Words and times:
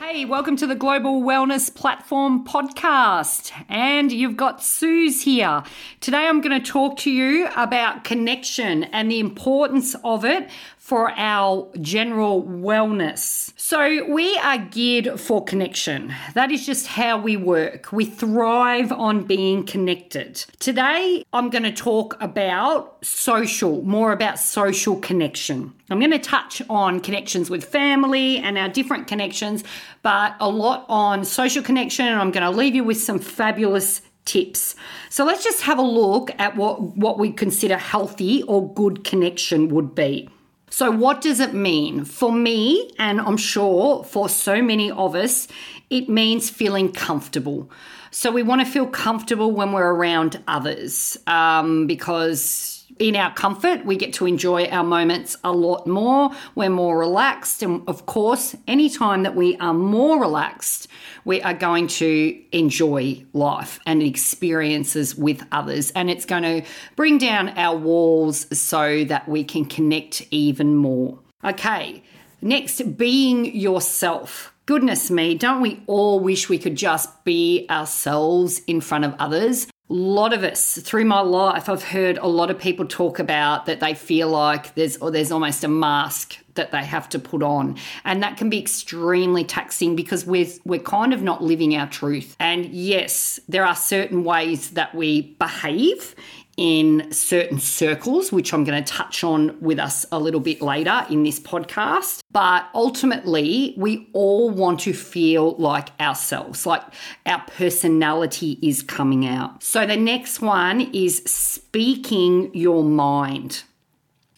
Hey, 0.00 0.24
welcome 0.24 0.54
to 0.58 0.66
the 0.68 0.76
Global 0.76 1.22
Wellness 1.22 1.74
Platform 1.74 2.44
podcast. 2.44 3.50
And 3.68 4.12
you've 4.12 4.36
got 4.36 4.62
Suz 4.62 5.22
here. 5.22 5.64
Today 6.00 6.28
I'm 6.28 6.40
going 6.40 6.62
to 6.62 6.64
talk 6.64 6.98
to 6.98 7.10
you 7.10 7.48
about 7.56 8.04
connection 8.04 8.84
and 8.84 9.10
the 9.10 9.18
importance 9.18 9.96
of 10.04 10.24
it 10.24 10.48
for 10.88 11.12
our 11.18 11.68
general 11.82 12.42
wellness. 12.44 13.52
So, 13.56 14.06
we 14.06 14.38
are 14.38 14.56
geared 14.56 15.20
for 15.20 15.44
connection. 15.44 16.14
That 16.32 16.50
is 16.50 16.64
just 16.64 16.86
how 16.86 17.18
we 17.18 17.36
work. 17.36 17.92
We 17.92 18.06
thrive 18.06 18.90
on 18.90 19.24
being 19.24 19.66
connected. 19.66 20.36
Today, 20.60 21.26
I'm 21.34 21.50
going 21.50 21.64
to 21.64 21.74
talk 21.74 22.16
about 22.22 23.04
social, 23.04 23.82
more 23.82 24.12
about 24.12 24.38
social 24.38 24.96
connection. 24.96 25.74
I'm 25.90 25.98
going 25.98 26.10
to 26.10 26.18
touch 26.18 26.62
on 26.70 27.00
connections 27.00 27.50
with 27.50 27.66
family 27.66 28.38
and 28.38 28.56
our 28.56 28.70
different 28.70 29.08
connections, 29.08 29.64
but 30.02 30.36
a 30.40 30.48
lot 30.48 30.86
on 30.88 31.26
social 31.26 31.62
connection. 31.62 32.06
And 32.06 32.18
I'm 32.18 32.30
going 32.30 32.50
to 32.50 32.58
leave 32.58 32.74
you 32.74 32.84
with 32.84 32.98
some 32.98 33.18
fabulous 33.18 34.00
tips. 34.24 34.74
So 35.10 35.26
let's 35.26 35.44
just 35.44 35.60
have 35.64 35.78
a 35.78 35.82
look 35.82 36.30
at 36.38 36.56
what, 36.56 36.80
what 36.96 37.18
we 37.18 37.30
consider 37.30 37.76
healthy 37.76 38.42
or 38.44 38.72
good 38.72 39.04
connection 39.04 39.68
would 39.68 39.94
be. 39.94 40.30
So, 40.70 40.90
what 40.90 41.20
does 41.20 41.40
it 41.40 41.54
mean? 41.54 42.04
For 42.04 42.30
me, 42.30 42.92
and 42.98 43.20
I'm 43.20 43.36
sure 43.36 44.04
for 44.04 44.28
so 44.28 44.62
many 44.62 44.90
of 44.90 45.14
us, 45.14 45.48
it 45.90 46.08
means 46.08 46.50
feeling 46.50 46.92
comfortable. 46.92 47.70
So, 48.10 48.30
we 48.30 48.42
want 48.42 48.60
to 48.60 48.66
feel 48.66 48.86
comfortable 48.86 49.50
when 49.50 49.72
we're 49.72 49.92
around 49.92 50.42
others 50.46 51.16
um, 51.26 51.86
because 51.86 52.77
in 52.98 53.16
our 53.16 53.32
comfort, 53.32 53.84
we 53.84 53.96
get 53.96 54.12
to 54.14 54.26
enjoy 54.26 54.66
our 54.66 54.84
moments 54.84 55.36
a 55.44 55.52
lot 55.52 55.86
more. 55.86 56.30
We're 56.54 56.70
more 56.70 56.98
relaxed. 56.98 57.62
And 57.62 57.82
of 57.88 58.06
course, 58.06 58.56
anytime 58.66 59.22
that 59.22 59.36
we 59.36 59.56
are 59.58 59.74
more 59.74 60.20
relaxed, 60.20 60.88
we 61.24 61.40
are 61.42 61.54
going 61.54 61.86
to 61.88 62.42
enjoy 62.52 63.24
life 63.32 63.78
and 63.86 64.02
experiences 64.02 65.14
with 65.14 65.44
others. 65.52 65.90
And 65.92 66.10
it's 66.10 66.24
going 66.24 66.42
to 66.42 66.62
bring 66.96 67.18
down 67.18 67.50
our 67.50 67.76
walls 67.76 68.46
so 68.58 69.04
that 69.04 69.28
we 69.28 69.44
can 69.44 69.64
connect 69.64 70.26
even 70.30 70.74
more. 70.74 71.18
Okay, 71.44 72.02
next, 72.42 72.96
being 72.96 73.54
yourself. 73.54 74.52
Goodness 74.66 75.10
me, 75.10 75.34
don't 75.34 75.62
we 75.62 75.82
all 75.86 76.20
wish 76.20 76.48
we 76.48 76.58
could 76.58 76.76
just 76.76 77.24
be 77.24 77.66
ourselves 77.70 78.60
in 78.66 78.80
front 78.80 79.04
of 79.04 79.14
others? 79.18 79.66
A 79.90 79.94
lot 79.94 80.34
of 80.34 80.44
us 80.44 80.76
through 80.78 81.06
my 81.06 81.20
life, 81.20 81.68
I've 81.68 81.82
heard 81.82 82.18
a 82.18 82.26
lot 82.26 82.50
of 82.50 82.58
people 82.58 82.84
talk 82.86 83.18
about 83.18 83.64
that 83.66 83.80
they 83.80 83.94
feel 83.94 84.28
like 84.28 84.74
there's 84.74 84.98
or 84.98 85.10
there's 85.10 85.32
almost 85.32 85.64
a 85.64 85.68
mask 85.68 86.36
that 86.56 86.72
they 86.72 86.84
have 86.84 87.08
to 87.10 87.18
put 87.18 87.42
on, 87.42 87.78
and 88.04 88.22
that 88.22 88.36
can 88.36 88.50
be 88.50 88.58
extremely 88.60 89.44
taxing 89.44 89.96
because 89.96 90.26
we're 90.26 90.48
we're 90.66 90.78
kind 90.78 91.14
of 91.14 91.22
not 91.22 91.42
living 91.42 91.74
our 91.74 91.88
truth. 91.88 92.36
And 92.38 92.66
yes, 92.66 93.40
there 93.48 93.64
are 93.64 93.74
certain 93.74 94.24
ways 94.24 94.70
that 94.70 94.94
we 94.94 95.22
behave 95.38 96.14
in 96.58 97.10
certain 97.12 97.60
circles, 97.60 98.32
which 98.32 98.52
I'm 98.52 98.64
going 98.64 98.82
to 98.82 98.92
touch 98.92 99.22
on 99.22 99.58
with 99.60 99.78
us 99.78 100.04
a 100.10 100.18
little 100.18 100.40
bit 100.40 100.60
later 100.60 101.06
in 101.08 101.22
this 101.22 101.38
podcast. 101.38 102.18
But 102.32 102.68
ultimately, 102.74 103.74
we 103.78 104.10
all 104.12 104.50
want 104.50 104.80
to 104.80 104.92
feel 104.92 105.54
like 105.54 105.88
ourselves, 106.00 106.66
like 106.66 106.82
our 107.24 107.42
personality 107.46 108.58
is 108.60 108.82
coming 108.82 109.24
out. 109.24 109.62
So 109.62 109.86
the 109.86 109.96
next 109.96 110.40
one 110.40 110.80
is 110.92 111.22
speaking 111.24 112.52
your 112.54 112.82
mind. 112.82 113.62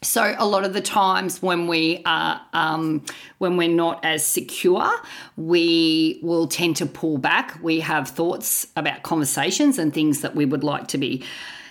So 0.03 0.35
a 0.39 0.47
lot 0.47 0.65
of 0.65 0.73
the 0.73 0.81
times 0.81 1.43
when 1.43 1.67
we 1.67 2.03
are 2.07 2.41
um, 2.53 3.05
when 3.39 3.57
we're 3.57 3.69
not 3.69 4.03
as 4.05 4.25
secure, 4.25 4.91
we 5.37 6.21
will 6.23 6.47
tend 6.47 6.77
to 6.77 6.87
pull 6.87 7.19
back. 7.19 7.59
We 7.63 7.81
have 7.81 8.09
thoughts 8.09 8.67
about 8.77 9.03
conversations 9.03 9.79
and 9.79 9.93
things 9.93 10.23
that 10.23 10.35
we 10.35 10.45
would 10.47 10.65
like 10.65 10.89
to 10.89 10.99
be 10.99 11.23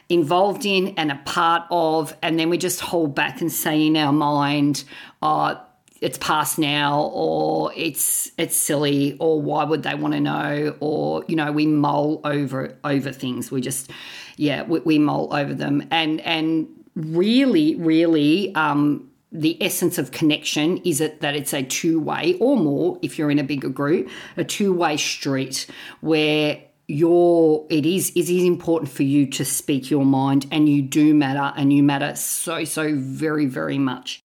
involved 0.10 0.66
in 0.66 0.96
and 0.98 1.12
a 1.12 1.22
part 1.24 1.64
of, 1.70 2.16
and 2.22 2.40
then 2.40 2.50
we 2.50 2.58
just 2.58 2.82
hold 2.82 3.16
back 3.16 3.42
and 3.42 3.52
say 3.52 3.86
in 3.86 3.96
our 3.96 4.12
mind, 4.12 4.84
oh, 5.22 5.62
it's 6.02 6.18
past 6.18 6.58
now 6.58 7.12
or 7.14 7.74
it's 7.76 8.32
it's 8.38 8.56
silly 8.56 9.18
or 9.20 9.42
why 9.42 9.64
would 9.64 9.84
they 9.84 9.96
want 9.96 10.14
to 10.14 10.20
know? 10.20 10.76
Or 10.80 11.24
you 11.28 11.36
know 11.36 11.52
we 11.52 11.66
mull 11.66 12.22
over 12.24 12.78
over 12.84 13.12
things. 13.12 13.52
We 13.52 13.62
just 13.62 13.92
yeah 14.38 14.64
we, 14.64 14.80
we 14.80 15.00
mull 15.00 15.34
over 15.34 15.54
them. 15.54 15.86
And 15.92 16.22
and 16.22 16.68
really 16.96 17.76
really 17.76 18.56
um 18.56 19.10
the 19.32 19.62
essence 19.62 19.98
of 19.98 20.12
connection 20.12 20.78
is 20.78 21.02
it 21.02 21.22
that 21.22 21.36
it's 21.36 21.54
a 21.54 21.62
two-way 21.62 22.36
or 22.40 22.58
more 22.58 22.98
if 23.04 23.20
you're 23.20 23.30
in 23.30 23.38
a 23.38 23.44
bigger 23.44 23.70
group 23.70 24.10
a 24.38 24.44
two-way 24.44 24.98
street 24.98 25.68
where 26.02 26.60
your 26.90 27.68
it 27.70 27.86
is 27.86 28.10
it 28.16 28.30
is 28.30 28.44
important 28.44 28.92
for 28.92 29.04
you 29.04 29.28
to 29.28 29.46
speak 29.46 29.92
your 29.92 30.04
mind 30.04 30.48
and 30.52 30.68
you 30.68 30.82
do 30.82 31.14
matter 31.14 31.54
and 31.56 31.72
you 31.72 31.84
matter 31.84 32.16
so 32.16 32.64
so 32.66 32.96
very 32.96 33.46
very 33.46 33.78
much. 33.78 34.20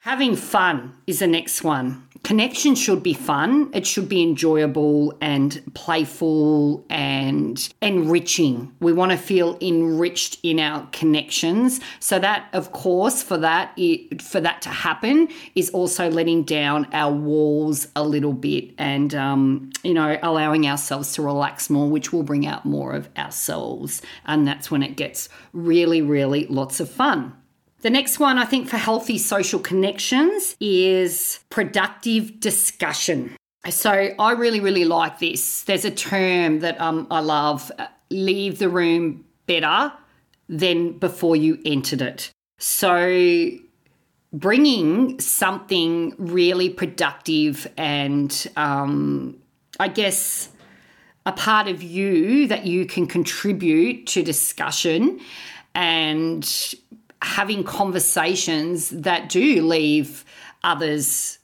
Having 0.00 0.36
fun 0.36 0.94
is 1.06 1.18
the 1.18 1.26
next 1.26 1.62
one 1.62 2.08
connection 2.24 2.74
should 2.74 3.02
be 3.02 3.12
fun. 3.12 3.70
It 3.72 3.86
should 3.86 4.08
be 4.08 4.22
enjoyable 4.22 5.16
and 5.20 5.62
playful 5.74 6.84
and 6.90 7.68
enriching. 7.80 8.74
We 8.80 8.92
want 8.92 9.12
to 9.12 9.18
feel 9.18 9.56
enriched 9.60 10.38
in 10.42 10.58
our 10.58 10.88
connections. 10.90 11.80
So 12.00 12.18
that 12.18 12.48
of 12.52 12.72
course 12.72 13.22
for 13.22 13.36
that 13.38 13.72
it, 13.76 14.22
for 14.22 14.40
that 14.40 14.62
to 14.62 14.70
happen 14.70 15.28
is 15.54 15.70
also 15.70 16.10
letting 16.10 16.42
down 16.42 16.88
our 16.92 17.12
walls 17.12 17.88
a 17.94 18.02
little 18.02 18.32
bit 18.32 18.72
and 18.78 19.14
um, 19.14 19.70
you 19.82 19.94
know 19.94 20.18
allowing 20.22 20.66
ourselves 20.66 21.12
to 21.12 21.22
relax 21.22 21.68
more 21.70 21.88
which 21.88 22.12
will 22.12 22.22
bring 22.22 22.46
out 22.46 22.64
more 22.64 22.94
of 22.94 23.08
ourselves. 23.16 24.02
And 24.24 24.48
that's 24.48 24.70
when 24.70 24.82
it 24.82 24.96
gets 24.96 25.28
really 25.52 26.00
really 26.00 26.46
lots 26.46 26.80
of 26.80 26.90
fun 26.90 27.36
the 27.84 27.90
next 27.90 28.18
one, 28.18 28.38
I 28.38 28.46
think, 28.46 28.66
for 28.66 28.78
healthy 28.78 29.18
social 29.18 29.60
connections 29.60 30.56
is 30.58 31.40
productive 31.50 32.40
discussion. 32.40 33.36
So 33.68 33.90
I 34.18 34.32
really, 34.32 34.58
really 34.58 34.86
like 34.86 35.18
this. 35.18 35.64
There's 35.64 35.84
a 35.84 35.90
term 35.90 36.60
that 36.60 36.80
um, 36.80 37.06
I 37.10 37.20
love 37.20 37.70
uh, 37.78 37.88
leave 38.08 38.58
the 38.58 38.70
room 38.70 39.26
better 39.44 39.92
than 40.48 40.98
before 40.98 41.36
you 41.36 41.58
entered 41.66 42.00
it. 42.00 42.30
So 42.58 43.50
bringing 44.32 45.20
something 45.20 46.14
really 46.16 46.70
productive 46.70 47.70
and 47.76 48.50
um, 48.56 49.36
I 49.78 49.88
guess 49.88 50.48
a 51.26 51.32
part 51.32 51.68
of 51.68 51.82
you 51.82 52.46
that 52.48 52.64
you 52.64 52.86
can 52.86 53.06
contribute 53.06 54.06
to 54.06 54.22
discussion 54.22 55.20
and 55.74 56.74
having 57.24 57.64
conversations 57.64 58.90
that 58.90 59.30
do 59.30 59.62
leave 59.62 60.24
others 60.62 61.38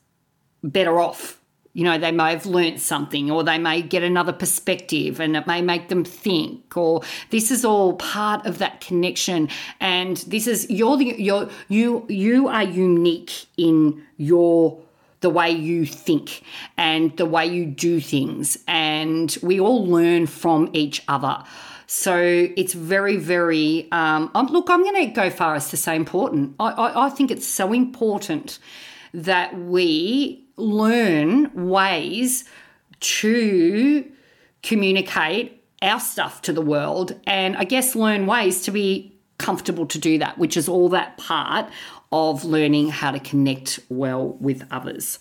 better 0.63 1.01
off. 1.01 1.41
You 1.73 1.85
know, 1.85 1.99
they 1.99 2.13
may 2.13 2.33
have 2.33 2.47
learnt 2.47 2.81
something 2.81 3.31
or 3.31 3.45
they 3.45 3.57
may 3.57 3.81
get 3.81 4.03
another 4.03 4.33
perspective 4.33 5.21
and 5.21 5.37
it 5.37 5.47
may 5.47 5.63
make 5.63 5.89
them 5.89 6.05
think 6.05 6.77
or 6.77 7.03
this 7.31 7.51
is 7.51 7.65
all 7.65 7.95
part 7.95 8.45
of 8.45 8.59
that 8.59 8.81
connection 8.81 9.49
and 9.79 10.19
this 10.19 10.49
is 10.49 10.69
you're 10.69 10.97
the 10.97 11.15
you're 11.17 11.49
you 11.69 12.05
you 12.09 12.49
are 12.49 12.65
unique 12.65 13.47
in 13.57 14.05
your 14.17 14.81
the 15.21 15.31
way 15.31 15.51
you 15.51 15.87
think 15.87 16.43
and 16.77 17.17
the 17.17 17.27
way 17.27 17.47
you 17.47 17.65
do 17.67 18.01
things 18.01 18.59
and 18.67 19.39
we 19.43 19.61
all 19.61 19.87
learn 19.87 20.27
from 20.27 20.69
each 20.73 21.03
other. 21.07 21.45
So 21.93 22.17
it's 22.57 22.73
very, 22.73 23.17
very, 23.17 23.89
um, 23.91 24.31
um, 24.37 24.47
look, 24.47 24.71
I'm 24.71 24.85
going 24.85 25.07
to 25.09 25.13
go 25.13 25.29
far 25.29 25.57
as 25.57 25.71
to 25.71 25.77
say 25.77 25.97
important. 25.97 26.55
I, 26.61 26.71
I, 26.71 27.07
I 27.07 27.11
think 27.11 27.33
it's 27.33 27.45
so 27.45 27.73
important 27.73 28.61
that 29.13 29.59
we 29.59 30.47
learn 30.57 31.51
ways 31.69 32.45
to 33.01 34.09
communicate 34.63 35.65
our 35.83 35.99
stuff 35.99 36.43
to 36.43 36.53
the 36.53 36.63
world 36.63 37.19
and 37.27 37.57
I 37.57 37.65
guess 37.65 37.97
learn 37.97 38.25
ways 38.29 38.63
to 38.63 38.71
be 38.71 39.19
comfortable 39.39 39.87
to 39.87 39.99
do 39.99 40.17
that, 40.19 40.39
which 40.39 40.57
is 40.57 40.69
all 40.69 40.91
that 40.91 41.19
part 41.19 41.69
of 42.13 42.45
learning 42.45 42.91
how 42.91 43.11
to 43.11 43.19
connect 43.19 43.81
well 43.89 44.37
with 44.39 44.65
others. 44.71 45.19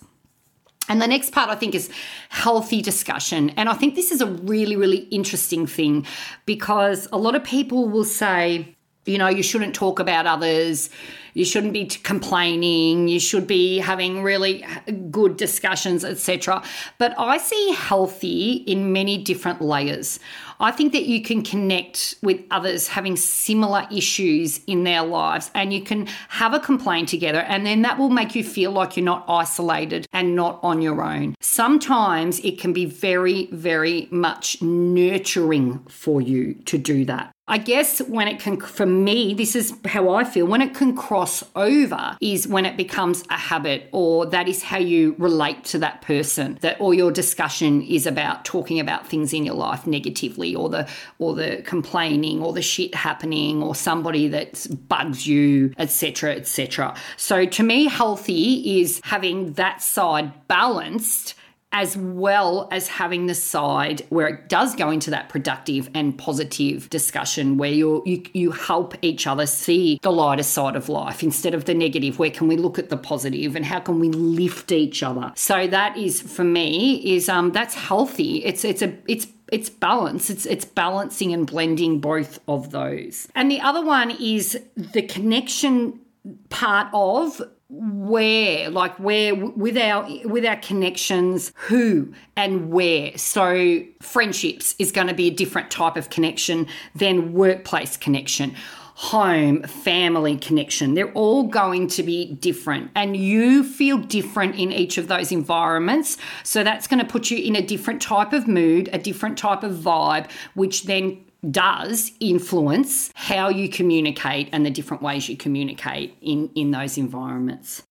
And 0.90 1.00
the 1.00 1.06
next 1.06 1.30
part, 1.30 1.48
I 1.48 1.54
think, 1.54 1.74
is 1.74 1.88
healthy 2.30 2.82
discussion. 2.82 3.50
And 3.50 3.68
I 3.68 3.74
think 3.74 3.94
this 3.94 4.10
is 4.10 4.20
a 4.20 4.26
really, 4.26 4.74
really 4.74 5.08
interesting 5.12 5.64
thing 5.64 6.04
because 6.46 7.06
a 7.12 7.16
lot 7.16 7.36
of 7.36 7.44
people 7.44 7.88
will 7.88 8.04
say, 8.04 8.76
you 9.06 9.16
know, 9.16 9.28
you 9.28 9.44
shouldn't 9.44 9.72
talk 9.74 10.00
about 10.00 10.26
others. 10.26 10.90
You 11.34 11.44
shouldn't 11.44 11.72
be 11.72 11.86
complaining. 11.86 13.08
You 13.08 13.20
should 13.20 13.46
be 13.46 13.78
having 13.78 14.22
really 14.22 14.64
good 15.10 15.36
discussions, 15.36 16.04
etc. 16.04 16.62
But 16.98 17.14
I 17.18 17.38
see 17.38 17.72
healthy 17.72 18.52
in 18.66 18.92
many 18.92 19.18
different 19.18 19.60
layers. 19.60 20.18
I 20.62 20.72
think 20.72 20.92
that 20.92 21.04
you 21.04 21.22
can 21.22 21.42
connect 21.42 22.16
with 22.22 22.42
others 22.50 22.88
having 22.88 23.16
similar 23.16 23.86
issues 23.90 24.60
in 24.66 24.84
their 24.84 25.02
lives 25.02 25.50
and 25.54 25.72
you 25.72 25.80
can 25.80 26.06
have 26.28 26.52
a 26.52 26.60
complaint 26.60 27.08
together, 27.08 27.40
and 27.40 27.64
then 27.64 27.80
that 27.82 27.98
will 27.98 28.10
make 28.10 28.34
you 28.34 28.44
feel 28.44 28.70
like 28.70 28.96
you're 28.96 29.04
not 29.04 29.24
isolated 29.26 30.06
and 30.12 30.36
not 30.36 30.60
on 30.62 30.82
your 30.82 31.02
own. 31.02 31.34
Sometimes 31.40 32.40
it 32.40 32.58
can 32.60 32.74
be 32.74 32.84
very, 32.84 33.46
very 33.46 34.06
much 34.10 34.60
nurturing 34.60 35.78
for 35.88 36.20
you 36.20 36.54
to 36.66 36.76
do 36.76 37.06
that. 37.06 37.32
I 37.48 37.58
guess 37.58 38.00
when 38.02 38.28
it 38.28 38.38
can, 38.38 38.60
for 38.60 38.86
me, 38.86 39.34
this 39.34 39.56
is 39.56 39.74
how 39.84 40.10
I 40.10 40.22
feel, 40.22 40.46
when 40.46 40.62
it 40.62 40.72
can 40.72 40.94
cross 40.94 41.19
over 41.56 42.16
is 42.20 42.46
when 42.46 42.66
it 42.66 42.76
becomes 42.76 43.24
a 43.30 43.36
habit 43.36 43.88
or 43.92 44.26
that 44.26 44.48
is 44.48 44.62
how 44.62 44.78
you 44.78 45.14
relate 45.18 45.64
to 45.64 45.78
that 45.78 46.02
person, 46.02 46.58
that 46.60 46.80
all 46.80 46.94
your 46.94 47.10
discussion 47.10 47.82
is 47.82 48.06
about 48.06 48.44
talking 48.44 48.80
about 48.80 49.06
things 49.06 49.32
in 49.32 49.44
your 49.44 49.54
life 49.54 49.86
negatively 49.86 50.54
or 50.54 50.68
the, 50.68 50.88
or 51.18 51.34
the 51.34 51.62
complaining 51.64 52.42
or 52.42 52.52
the 52.52 52.62
shit 52.62 52.94
happening 52.94 53.62
or 53.62 53.74
somebody 53.74 54.28
that 54.28 54.66
bugs 54.88 55.26
you, 55.26 55.72
etc., 55.78 56.34
etc. 56.34 56.94
So 57.16 57.44
to 57.46 57.62
me, 57.62 57.86
healthy 57.88 58.80
is 58.80 59.00
having 59.04 59.52
that 59.54 59.82
side 59.82 60.46
balanced 60.48 61.34
as 61.72 61.96
well 61.96 62.68
as 62.72 62.88
having 62.88 63.26
the 63.26 63.34
side 63.34 64.04
where 64.08 64.26
it 64.26 64.48
does 64.48 64.74
go 64.74 64.90
into 64.90 65.10
that 65.10 65.28
productive 65.28 65.88
and 65.94 66.18
positive 66.18 66.90
discussion 66.90 67.56
where 67.58 67.70
you 67.70 68.02
you 68.04 68.22
you 68.32 68.50
help 68.50 68.94
each 69.02 69.26
other 69.26 69.46
see 69.46 69.98
the 70.02 70.10
lighter 70.10 70.42
side 70.42 70.74
of 70.74 70.88
life 70.88 71.22
instead 71.22 71.54
of 71.54 71.66
the 71.66 71.74
negative. 71.74 72.18
Where 72.18 72.30
can 72.30 72.48
we 72.48 72.56
look 72.56 72.78
at 72.78 72.88
the 72.88 72.96
positive 72.96 73.54
and 73.54 73.64
how 73.64 73.80
can 73.80 74.00
we 74.00 74.08
lift 74.08 74.72
each 74.72 75.02
other? 75.02 75.32
So 75.36 75.66
that 75.68 75.96
is 75.96 76.20
for 76.20 76.44
me 76.44 77.14
is 77.14 77.28
um 77.28 77.52
that's 77.52 77.74
healthy. 77.74 78.44
It's 78.44 78.64
it's 78.64 78.82
a 78.82 78.96
it's 79.06 79.28
it's 79.52 79.70
balance. 79.70 80.28
It's 80.30 80.46
it's 80.46 80.64
balancing 80.64 81.32
and 81.32 81.46
blending 81.46 82.00
both 82.00 82.40
of 82.48 82.70
those. 82.70 83.28
And 83.34 83.50
the 83.50 83.60
other 83.60 83.84
one 83.84 84.10
is 84.10 84.60
the 84.76 85.02
connection 85.02 86.00
part 86.48 86.88
of 86.92 87.40
where 87.70 88.68
like 88.68 88.98
where 88.98 89.34
with 89.34 89.76
our 89.76 90.08
with 90.24 90.44
our 90.44 90.56
connections 90.56 91.52
who 91.54 92.12
and 92.36 92.70
where. 92.70 93.16
So 93.16 93.82
friendships 94.00 94.74
is 94.78 94.90
going 94.90 95.06
to 95.06 95.14
be 95.14 95.28
a 95.28 95.30
different 95.30 95.70
type 95.70 95.96
of 95.96 96.10
connection 96.10 96.66
than 96.94 97.32
workplace 97.32 97.96
connection. 97.96 98.56
Home 98.94 99.62
family 99.62 100.36
connection 100.36 100.92
they're 100.92 101.12
all 101.12 101.44
going 101.44 101.86
to 101.88 102.02
be 102.02 102.34
different. 102.34 102.90
And 102.94 103.16
you 103.16 103.64
feel 103.64 103.98
different 103.98 104.56
in 104.56 104.72
each 104.72 104.98
of 104.98 105.08
those 105.08 105.32
environments. 105.32 106.18
So 106.42 106.62
that's 106.64 106.86
going 106.86 107.00
to 107.00 107.06
put 107.06 107.30
you 107.30 107.38
in 107.38 107.56
a 107.56 107.62
different 107.62 108.02
type 108.02 108.32
of 108.32 108.48
mood 108.48 108.90
a 108.92 108.98
different 108.98 109.38
type 109.38 109.62
of 109.62 109.72
vibe 109.76 110.28
which 110.54 110.84
then 110.84 111.24
does 111.48 112.12
influence 112.20 113.10
how 113.14 113.48
you 113.48 113.68
communicate 113.68 114.48
and 114.52 114.64
the 114.64 114.70
different 114.70 115.02
ways 115.02 115.28
you 115.28 115.36
communicate 115.36 116.16
in, 116.20 116.50
in 116.54 116.70
those 116.70 116.98
environments. 116.98 117.82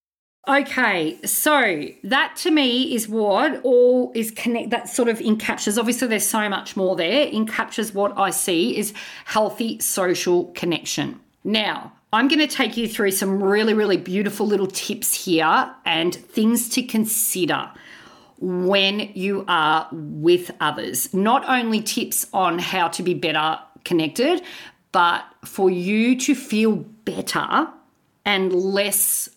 Okay, 0.47 1.19
so 1.25 1.85
that 2.03 2.35
to 2.37 2.49
me 2.49 2.95
is 2.95 3.07
what 3.07 3.61
all 3.63 4.11
is 4.15 4.31
connect 4.31 4.71
that 4.71 4.89
sort 4.89 5.07
of 5.07 5.19
encaptures. 5.19 5.77
Obviously, 5.77 6.07
there's 6.07 6.25
so 6.25 6.49
much 6.49 6.75
more 6.75 6.95
there. 6.95 7.27
Encaptures 7.27 7.93
what 7.93 8.17
I 8.17 8.31
see 8.31 8.75
is 8.75 8.93
healthy 9.25 9.79
social 9.79 10.45
connection. 10.55 11.19
Now, 11.43 11.93
I'm 12.11 12.27
going 12.27 12.39
to 12.39 12.47
take 12.47 12.77
you 12.77 12.87
through 12.87 13.11
some 13.11 13.43
really, 13.43 13.75
really 13.75 13.97
beautiful 13.97 14.47
little 14.47 14.65
tips 14.65 15.25
here 15.25 15.71
and 15.85 16.15
things 16.15 16.67
to 16.69 16.81
consider 16.81 17.69
when 18.39 19.11
you 19.13 19.43
are 19.47 19.87
with 19.91 20.51
others. 20.59 21.13
Not 21.13 21.47
only 21.47 21.81
tips 21.81 22.25
on 22.33 22.59
how 22.59 22.87
to 22.89 23.03
be 23.03 23.13
better 23.13 23.59
connected, 23.83 24.41
but 24.91 25.23
for 25.45 25.69
you 25.69 26.17
to 26.19 26.35
feel 26.35 26.75
better 26.75 27.67
and 28.25 28.53
less 28.53 29.29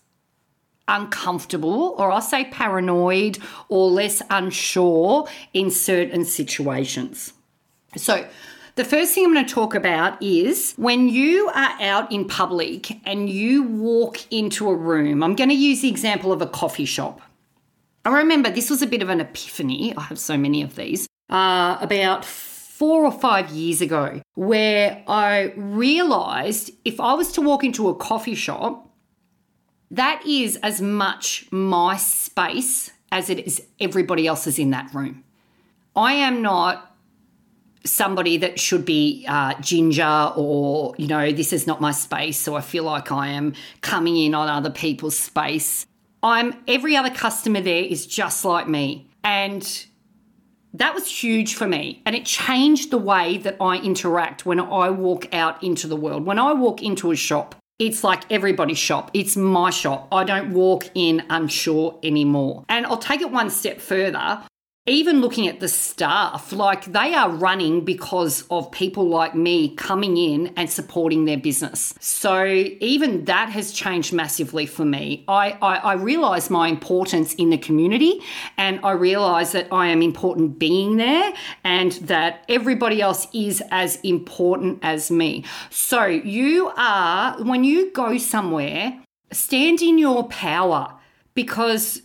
uncomfortable, 0.88 1.94
or 1.98 2.10
I'll 2.12 2.20
say 2.20 2.44
paranoid, 2.44 3.38
or 3.68 3.90
less 3.90 4.22
unsure 4.30 5.28
in 5.54 5.70
certain 5.70 6.24
situations. 6.24 7.32
So, 7.96 8.26
the 8.74 8.84
first 8.84 9.14
thing 9.14 9.26
I'm 9.26 9.34
going 9.34 9.44
to 9.44 9.54
talk 9.54 9.74
about 9.74 10.22
is 10.22 10.72
when 10.78 11.08
you 11.10 11.48
are 11.48 11.76
out 11.80 12.10
in 12.10 12.26
public 12.26 12.98
and 13.04 13.28
you 13.28 13.64
walk 13.64 14.32
into 14.32 14.70
a 14.70 14.74
room. 14.74 15.22
I'm 15.22 15.34
going 15.34 15.50
to 15.50 15.54
use 15.54 15.82
the 15.82 15.90
example 15.90 16.32
of 16.32 16.40
a 16.40 16.46
coffee 16.46 16.86
shop. 16.86 17.20
I 18.04 18.18
remember 18.18 18.50
this 18.50 18.70
was 18.70 18.82
a 18.82 18.86
bit 18.86 19.02
of 19.02 19.08
an 19.08 19.20
epiphany. 19.20 19.94
I 19.96 20.02
have 20.02 20.18
so 20.18 20.36
many 20.36 20.62
of 20.62 20.74
these. 20.76 21.06
Uh, 21.30 21.78
about 21.80 22.24
four 22.24 23.04
or 23.04 23.12
five 23.12 23.50
years 23.50 23.80
ago, 23.80 24.20
where 24.34 25.02
I 25.06 25.52
realized 25.56 26.72
if 26.84 27.00
I 27.00 27.14
was 27.14 27.32
to 27.32 27.40
walk 27.40 27.62
into 27.62 27.88
a 27.88 27.94
coffee 27.94 28.34
shop, 28.34 28.90
that 29.90 30.26
is 30.26 30.56
as 30.62 30.80
much 30.80 31.46
my 31.52 31.96
space 31.96 32.90
as 33.12 33.30
it 33.30 33.46
is 33.46 33.62
everybody 33.78 34.26
else's 34.26 34.58
in 34.58 34.70
that 34.70 34.92
room. 34.92 35.22
I 35.94 36.14
am 36.14 36.42
not 36.42 36.96
somebody 37.84 38.36
that 38.38 38.58
should 38.58 38.84
be 38.84 39.26
uh, 39.28 39.54
ginger 39.60 40.32
or, 40.36 40.94
you 40.98 41.06
know, 41.06 41.30
this 41.30 41.52
is 41.52 41.66
not 41.66 41.80
my 41.80 41.92
space, 41.92 42.38
so 42.38 42.54
I 42.54 42.62
feel 42.62 42.84
like 42.84 43.12
I 43.12 43.28
am 43.28 43.54
coming 43.80 44.16
in 44.16 44.34
on 44.34 44.48
other 44.48 44.70
people's 44.70 45.18
space. 45.18 45.86
I'm 46.22 46.62
every 46.68 46.96
other 46.96 47.10
customer 47.10 47.60
there 47.60 47.82
is 47.82 48.06
just 48.06 48.44
like 48.44 48.68
me. 48.68 49.10
And 49.24 49.86
that 50.74 50.94
was 50.94 51.06
huge 51.06 51.54
for 51.54 51.66
me. 51.66 52.02
And 52.06 52.14
it 52.14 52.24
changed 52.24 52.90
the 52.90 52.98
way 52.98 53.38
that 53.38 53.56
I 53.60 53.76
interact 53.78 54.46
when 54.46 54.60
I 54.60 54.90
walk 54.90 55.32
out 55.34 55.62
into 55.62 55.86
the 55.86 55.96
world. 55.96 56.24
When 56.24 56.38
I 56.38 56.52
walk 56.52 56.82
into 56.82 57.10
a 57.10 57.16
shop, 57.16 57.56
it's 57.78 58.04
like 58.04 58.30
everybody's 58.30 58.78
shop. 58.78 59.10
It's 59.12 59.36
my 59.36 59.70
shop. 59.70 60.08
I 60.12 60.24
don't 60.24 60.52
walk 60.52 60.88
in 60.94 61.24
unsure 61.28 61.98
anymore. 62.02 62.64
And 62.68 62.86
I'll 62.86 62.98
take 62.98 63.20
it 63.20 63.30
one 63.30 63.50
step 63.50 63.80
further 63.80 64.42
even 64.86 65.20
looking 65.20 65.46
at 65.46 65.60
the 65.60 65.68
staff, 65.68 66.52
like 66.52 66.86
they 66.86 67.14
are 67.14 67.30
running 67.30 67.84
because 67.84 68.42
of 68.50 68.72
people 68.72 69.08
like 69.08 69.32
me 69.32 69.76
coming 69.76 70.16
in 70.16 70.52
and 70.56 70.68
supporting 70.68 71.24
their 71.24 71.36
business. 71.36 71.94
So 72.00 72.44
even 72.44 73.26
that 73.26 73.50
has 73.50 73.70
changed 73.70 74.12
massively 74.12 74.66
for 74.66 74.84
me. 74.84 75.24
I, 75.28 75.52
I, 75.62 75.76
I 75.76 75.92
realize 75.92 76.50
my 76.50 76.66
importance 76.66 77.32
in 77.34 77.50
the 77.50 77.58
community 77.58 78.20
and 78.56 78.80
I 78.82 78.92
realize 78.92 79.52
that 79.52 79.68
I 79.70 79.86
am 79.86 80.02
important 80.02 80.58
being 80.58 80.96
there 80.96 81.32
and 81.62 81.92
that 81.92 82.44
everybody 82.48 83.00
else 83.00 83.28
is 83.32 83.62
as 83.70 84.00
important 84.02 84.80
as 84.82 85.12
me. 85.12 85.44
So 85.70 86.06
you 86.06 86.72
are, 86.76 87.40
when 87.40 87.62
you 87.62 87.92
go 87.92 88.18
somewhere, 88.18 89.00
stand 89.30 89.80
in 89.80 89.98
your 89.98 90.26
power 90.26 90.92
because 91.34 92.02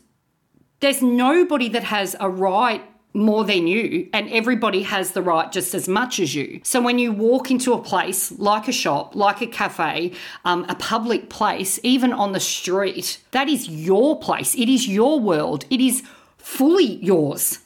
there's 0.79 1.01
nobody 1.01 1.69
that 1.69 1.83
has 1.83 2.15
a 2.19 2.29
right 2.29 2.83
more 3.13 3.43
than 3.43 3.65
you, 3.65 4.07
and 4.13 4.29
everybody 4.29 4.83
has 4.83 5.11
the 5.11 5.21
right 5.23 5.51
just 5.51 5.73
as 5.73 5.87
much 5.87 6.19
as 6.19 6.35
you. 6.35 6.61
So 6.63 6.79
when 6.79 6.99
you 6.99 7.11
walk 7.11 7.49
into 7.49 7.73
a 7.73 7.81
place 7.81 8.31
like 8.33 8.67
a 8.67 8.71
shop, 8.71 9.15
like 9.15 9.41
a 9.41 9.47
cafe, 9.47 10.13
um, 10.45 10.65
a 10.69 10.75
public 10.75 11.29
place, 11.29 11.79
even 11.81 12.13
on 12.13 12.33
the 12.33 12.39
street, 12.39 13.19
that 13.31 13.49
is 13.49 13.67
your 13.67 14.19
place. 14.19 14.53
It 14.53 14.69
is 14.69 14.87
your 14.87 15.19
world. 15.19 15.65
It 15.71 15.81
is 15.81 16.03
fully 16.37 17.03
yours 17.03 17.59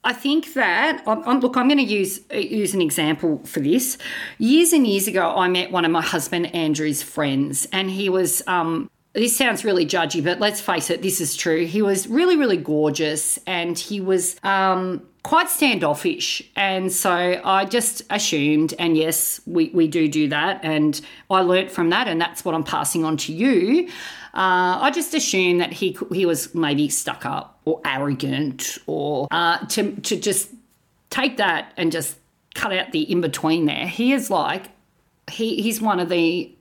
I 0.03 0.13
think 0.13 0.53
that 0.53 1.03
I'm, 1.07 1.39
look, 1.39 1.55
I'm 1.55 1.67
going 1.67 1.77
to 1.77 1.83
use 1.83 2.21
use 2.31 2.73
an 2.73 2.81
example 2.81 3.41
for 3.45 3.61
this. 3.61 3.97
Years 4.37 4.73
and 4.73 4.85
years 4.85 5.07
ago, 5.07 5.33
I 5.35 5.47
met 5.47 5.71
one 5.71 5.85
of 5.85 5.91
my 5.91 6.01
husband 6.01 6.53
Andrew's 6.53 7.01
friends, 7.01 7.67
and 7.71 7.89
he 7.89 8.09
was. 8.09 8.43
Um, 8.47 8.89
this 9.13 9.37
sounds 9.37 9.63
really 9.63 9.85
judgy, 9.85 10.23
but 10.23 10.39
let's 10.39 10.59
face 10.59 10.89
it, 10.89 11.03
this 11.03 11.21
is 11.21 11.35
true. 11.35 11.67
He 11.67 11.83
was 11.83 12.07
really, 12.07 12.35
really 12.35 12.57
gorgeous, 12.57 13.37
and 13.45 13.77
he 13.77 14.01
was 14.01 14.37
um, 14.43 15.05
quite 15.23 15.49
standoffish. 15.49 16.43
And 16.55 16.91
so 16.91 17.41
I 17.43 17.65
just 17.65 18.03
assumed, 18.09 18.73
and 18.77 18.95
yes, 18.97 19.41
we, 19.45 19.69
we 19.69 19.87
do 19.87 20.07
do 20.07 20.27
that. 20.29 20.59
And 20.63 20.99
I 21.29 21.41
learnt 21.41 21.71
from 21.71 21.89
that, 21.89 22.07
and 22.07 22.19
that's 22.19 22.45
what 22.45 22.53
I'm 22.53 22.63
passing 22.63 23.03
on 23.03 23.17
to 23.17 23.33
you. 23.33 23.87
Uh, 24.35 24.79
I 24.81 24.91
just 24.91 25.13
assumed 25.13 25.61
that 25.61 25.71
he 25.71 25.97
he 26.11 26.25
was 26.25 26.53
maybe 26.55 26.89
stuck 26.89 27.25
up 27.25 27.59
or 27.65 27.79
arrogant, 27.85 28.79
or 28.87 29.27
uh, 29.31 29.59
to 29.67 29.95
to 30.01 30.19
just 30.19 30.49
take 31.09 31.37
that 31.37 31.71
and 31.77 31.91
just 31.91 32.17
cut 32.55 32.73
out 32.73 32.91
the 32.91 33.01
in 33.01 33.21
between 33.21 33.65
there. 33.65 33.87
He 33.87 34.11
is 34.11 34.31
like 34.31 34.69
he 35.31 35.61
he's 35.61 35.79
one 35.79 35.99
of 35.99 36.09
the 36.09 36.51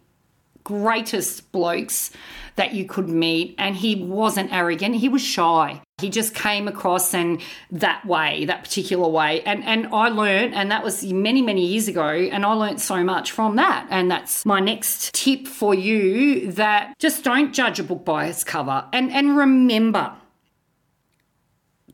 greatest 0.65 1.51
blokes 1.51 2.11
that 2.57 2.75
you 2.75 2.85
could 2.85 3.09
meet 3.09 3.55
and 3.59 3.75
he 3.75 3.97
wasn't 3.97 4.53
arrogant 4.53 4.95
he 4.95 5.09
was 5.09 5.21
shy 5.21 5.81
he 6.03 6.11
just 6.11 6.35
came 6.35 6.69
across 6.69 7.15
and 7.15 7.41
that 7.71 8.05
way 8.05 8.45
that 8.47 8.65
particular 8.65 9.09
way. 9.09 9.43
And 9.43 9.65
and 9.65 9.87
i 9.93 10.09
learned 10.09 10.55
and 10.55 10.71
that 10.71 10.85
was 10.85 11.05
many 11.05 11.43
many 11.43 11.67
years 11.67 11.89
ago 11.89 12.09
and 12.09 12.45
i 12.45 12.53
learned 12.53 12.81
so 12.81 13.03
much 13.03 13.33
from 13.33 13.57
that. 13.57 13.87
And 13.91 14.11
that's 14.11 14.45
my 14.45 14.61
next 14.61 15.15
tip 15.15 15.47
for 15.47 15.75
you 15.75 16.51
that 16.53 16.95
just 16.99 17.25
don't 17.25 17.53
judge 17.53 17.79
a 17.81 17.85
book 17.85 18.05
by 18.05 18.27
its 18.27 18.45
cover. 18.45 18.85
And 18.93 19.11
and 19.13 19.37
remember 19.37 20.13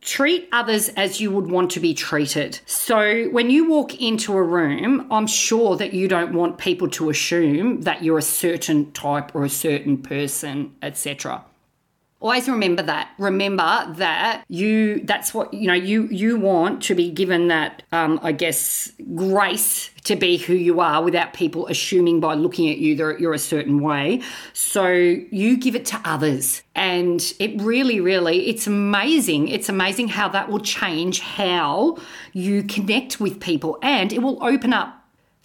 treat 0.01 0.49
others 0.53 0.89
as 0.91 1.21
you 1.21 1.31
would 1.31 1.51
want 1.51 1.71
to 1.73 1.81
be 1.81 1.93
treated. 1.93 2.61
So 2.67 3.25
when 3.31 3.51
you 3.51 3.69
walk 3.69 4.01
into 4.01 4.33
a 4.37 4.43
room, 4.43 5.07
I'm 5.11 5.27
sure 5.27 5.77
that 5.77 5.93
you 5.93 6.07
don't 6.07 6.33
want 6.33 6.57
people 6.57 6.89
to 6.91 7.11
assume 7.11 7.83
that 7.83 8.05
you're 8.05 8.19
a 8.19 8.23
certain 8.23 8.93
type 8.93 9.35
or 9.35 9.45
a 9.45 9.51
certain 9.51 9.99
person, 9.99 10.77
etc 10.83 11.45
always 12.21 12.49
remember 12.49 12.83
that. 12.83 13.11
Remember 13.19 13.93
that 13.97 14.45
you 14.49 15.01
that's 15.05 15.33
what 15.33 15.53
you 15.55 15.67
know 15.67 15.75
you 15.75 16.09
you 16.09 16.37
want 16.37 16.83
to 16.85 16.95
be 16.95 17.11
given 17.11 17.49
that 17.49 17.83
um, 17.93 18.19
i 18.23 18.33
guess 18.33 18.93
grace 19.15 19.91
to 20.05 20.17
be 20.17 20.37
who 20.39 20.55
you 20.55 20.81
are 20.81 21.03
without 21.03 21.33
people 21.33 21.67
assuming 21.67 22.21
by 22.21 22.35
looking 22.35 22.71
at 22.71 22.79
you 22.79 22.97
that 22.97 23.21
you're 23.21 23.35
a 23.35 23.39
certain 23.39 23.81
way. 23.81 24.23
So 24.55 24.89
you 24.89 25.59
give 25.59 25.75
it 25.75 25.85
to 25.87 26.01
others. 26.05 26.63
And 26.75 27.21
it 27.39 27.61
really 27.61 28.01
really 28.01 28.49
it's 28.49 28.67
amazing. 28.67 29.49
It's 29.49 29.69
amazing 29.69 30.09
how 30.09 30.29
that 30.31 30.49
will 30.49 30.61
change 30.61 31.21
how 31.21 31.99
you 32.33 32.63
connect 32.63 33.21
with 33.21 33.41
people. 33.41 33.79
And 33.83 34.13
it 34.13 34.23
will 34.23 34.43
open 34.43 34.73
up 34.73 34.98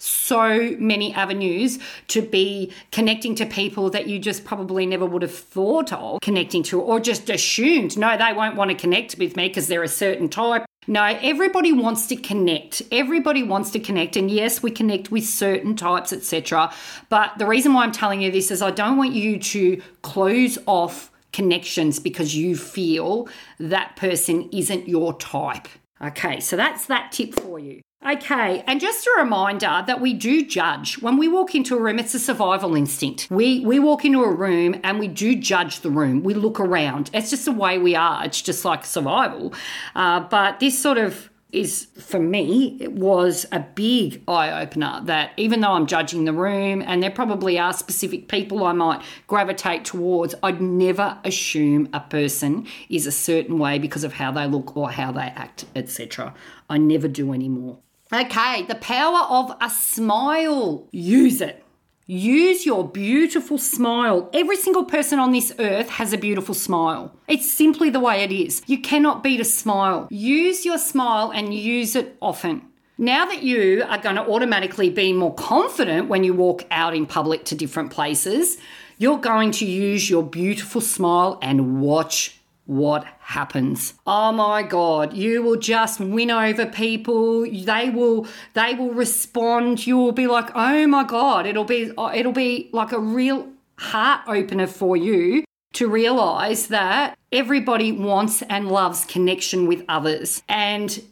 so 0.04 0.76
many 0.78 1.14
avenues 1.14 1.78
to 2.08 2.20
be 2.20 2.72
connecting 2.92 3.34
to 3.36 3.46
people 3.46 3.88
that 3.90 4.06
you 4.06 4.18
just 4.18 4.44
probably 4.44 4.84
never 4.84 5.06
would 5.06 5.22
have 5.22 5.34
thought 5.34 5.92
of 5.92 6.20
connecting 6.20 6.62
to 6.62 6.80
or 6.80 7.00
just 7.00 7.30
assumed 7.30 7.96
no 7.96 8.16
they 8.16 8.32
won't 8.32 8.56
want 8.56 8.70
to 8.70 8.76
connect 8.76 9.16
with 9.18 9.36
me 9.36 9.48
because 9.48 9.66
they're 9.68 9.82
a 9.82 9.88
certain 9.88 10.28
type. 10.28 10.64
No 10.86 11.02
everybody 11.22 11.72
wants 11.72 12.06
to 12.08 12.16
connect. 12.16 12.82
Everybody 12.92 13.42
wants 13.42 13.70
to 13.70 13.80
connect 13.80 14.16
and 14.16 14.30
yes 14.30 14.62
we 14.62 14.70
connect 14.70 15.10
with 15.10 15.24
certain 15.24 15.74
types 15.76 16.12
etc 16.12 16.72
but 17.08 17.32
the 17.38 17.46
reason 17.46 17.72
why 17.72 17.84
i'm 17.84 17.92
telling 17.92 18.20
you 18.20 18.30
this 18.30 18.50
is 18.50 18.60
i 18.60 18.70
don't 18.70 18.98
want 18.98 19.12
you 19.12 19.38
to 19.38 19.80
close 20.02 20.58
off 20.66 21.10
connections 21.32 21.98
because 21.98 22.34
you 22.34 22.56
feel 22.56 23.28
that 23.58 23.96
person 23.96 24.48
isn't 24.52 24.86
your 24.88 25.14
type. 25.14 25.68
Okay 26.02 26.40
so 26.40 26.56
that's 26.56 26.86
that 26.86 27.12
tip 27.12 27.34
for 27.34 27.58
you 27.58 27.80
Okay, 28.06 28.62
and 28.66 28.82
just 28.82 29.06
a 29.06 29.14
reminder 29.16 29.82
that 29.86 29.98
we 29.98 30.12
do 30.12 30.44
judge. 30.44 31.00
When 31.00 31.16
we 31.16 31.26
walk 31.26 31.54
into 31.54 31.74
a 31.74 31.80
room, 31.80 31.98
it's 31.98 32.12
a 32.12 32.18
survival 32.18 32.76
instinct. 32.76 33.28
We 33.30 33.60
we 33.64 33.78
walk 33.78 34.04
into 34.04 34.22
a 34.22 34.30
room 34.30 34.78
and 34.84 34.98
we 34.98 35.08
do 35.08 35.34
judge 35.34 35.80
the 35.80 35.88
room. 35.88 36.22
We 36.22 36.34
look 36.34 36.60
around. 36.60 37.10
It's 37.14 37.30
just 37.30 37.46
the 37.46 37.52
way 37.52 37.78
we 37.78 37.94
are. 37.94 38.22
It's 38.26 38.42
just 38.42 38.62
like 38.62 38.84
survival. 38.84 39.54
Uh, 39.94 40.20
but 40.20 40.60
this 40.60 40.78
sort 40.78 40.98
of 40.98 41.30
is 41.50 41.86
for 41.98 42.18
me 42.18 42.76
it 42.80 42.92
was 42.92 43.46
a 43.52 43.60
big 43.60 44.20
eye 44.26 44.62
opener 44.62 45.00
that 45.04 45.30
even 45.36 45.60
though 45.60 45.72
I'm 45.72 45.86
judging 45.86 46.24
the 46.24 46.32
room 46.32 46.82
and 46.84 47.00
there 47.00 47.12
probably 47.12 47.58
are 47.60 47.72
specific 47.72 48.26
people 48.26 48.64
I 48.64 48.72
might 48.72 49.02
gravitate 49.28 49.84
towards 49.84 50.34
I'd 50.42 50.60
never 50.60 51.16
assume 51.22 51.88
a 51.92 52.00
person 52.00 52.66
is 52.88 53.06
a 53.06 53.12
certain 53.12 53.60
way 53.60 53.78
because 53.78 54.02
of 54.02 54.14
how 54.14 54.32
they 54.32 54.48
look 54.48 54.76
or 54.76 54.90
how 54.90 55.12
they 55.12 55.20
act 55.20 55.66
etc 55.76 56.34
I 56.68 56.78
never 56.78 57.06
do 57.06 57.32
anymore 57.32 57.78
Okay, 58.14 58.62
the 58.62 58.76
power 58.76 59.26
of 59.28 59.56
a 59.60 59.68
smile. 59.68 60.86
Use 60.92 61.40
it. 61.40 61.64
Use 62.06 62.64
your 62.64 62.88
beautiful 62.88 63.58
smile. 63.58 64.30
Every 64.32 64.54
single 64.54 64.84
person 64.84 65.18
on 65.18 65.32
this 65.32 65.52
earth 65.58 65.88
has 65.88 66.12
a 66.12 66.18
beautiful 66.18 66.54
smile. 66.54 67.12
It's 67.26 67.50
simply 67.50 67.90
the 67.90 67.98
way 67.98 68.22
it 68.22 68.30
is. 68.30 68.62
You 68.68 68.80
cannot 68.80 69.24
beat 69.24 69.40
a 69.40 69.44
smile. 69.44 70.06
Use 70.12 70.64
your 70.64 70.78
smile 70.78 71.32
and 71.32 71.52
use 71.52 71.96
it 71.96 72.16
often. 72.22 72.62
Now 72.98 73.26
that 73.26 73.42
you 73.42 73.82
are 73.88 73.98
going 73.98 74.14
to 74.14 74.28
automatically 74.28 74.90
be 74.90 75.12
more 75.12 75.34
confident 75.34 76.08
when 76.08 76.22
you 76.22 76.34
walk 76.34 76.64
out 76.70 76.94
in 76.94 77.06
public 77.06 77.44
to 77.46 77.56
different 77.56 77.90
places, 77.90 78.58
you're 78.96 79.18
going 79.18 79.50
to 79.52 79.66
use 79.66 80.08
your 80.08 80.22
beautiful 80.22 80.80
smile 80.80 81.36
and 81.42 81.80
watch 81.80 82.38
what 82.66 83.04
happens. 83.20 83.94
Oh 84.06 84.32
my 84.32 84.62
god, 84.62 85.12
you 85.12 85.42
will 85.42 85.56
just 85.56 86.00
win 86.00 86.30
over 86.30 86.66
people. 86.66 87.42
They 87.42 87.90
will 87.90 88.26
they 88.54 88.74
will 88.74 88.92
respond. 88.92 89.86
You 89.86 89.98
will 89.98 90.12
be 90.12 90.26
like, 90.26 90.50
"Oh 90.54 90.86
my 90.86 91.04
god." 91.04 91.46
It'll 91.46 91.64
be 91.64 91.92
uh, 91.96 92.12
it'll 92.14 92.32
be 92.32 92.70
like 92.72 92.92
a 92.92 93.00
real 93.00 93.48
heart 93.78 94.22
opener 94.26 94.66
for 94.66 94.96
you 94.96 95.44
to 95.74 95.88
realize 95.88 96.68
that 96.68 97.18
everybody 97.32 97.90
wants 97.90 98.42
and 98.42 98.68
loves 98.68 99.04
connection 99.04 99.66
with 99.66 99.84
others. 99.88 100.42
And 100.48 101.02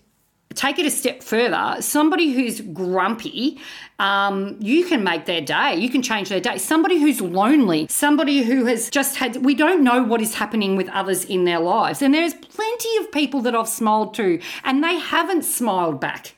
take 0.53 0.79
it 0.79 0.87
a 0.87 0.91
step 0.91 1.23
further 1.23 1.77
somebody 1.81 2.33
who's 2.33 2.61
grumpy 2.61 3.59
um, 3.99 4.57
you 4.61 4.85
can 4.85 5.05
make 5.05 5.27
their 5.27 5.41
day 5.41 5.77
you 5.77 5.89
can 5.89 6.03
change 6.03 6.29
their 6.29 6.41
day 6.41 6.59
somebody 6.59 7.01
who's 7.01 7.21
lonely 7.21 7.87
somebody 7.89 8.43
who 8.43 8.65
has 8.65 8.91
just 8.91 9.17
had 9.17 9.45
we 9.45 9.55
don't 9.55 9.83
know 9.83 10.03
what 10.03 10.21
is 10.21 10.35
happening 10.35 10.77
with 10.77 10.89
others 10.91 11.25
in 11.25 11.45
their 11.45 11.61
lives 11.61 12.03
and 12.03 12.15
there's 12.15 12.35
plenty 12.35 12.97
of 12.99 13.11
people 13.13 13.41
that 13.41 13.55
i've 13.55 13.69
smiled 13.69 14.15
to 14.15 14.41
and 14.65 14.83
they 14.83 14.97
haven't 14.97 15.43
smiled 15.43 16.01
back 16.01 16.35